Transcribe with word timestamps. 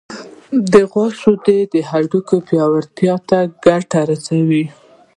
د 0.71 0.73
غوا 0.91 1.07
شیدې 1.21 1.59
د 1.73 1.75
هډوکو 1.89 2.35
پیاوړتیا 2.47 3.15
ته 3.29 3.39
ګټه 3.65 3.99
رسوي. 4.11 4.65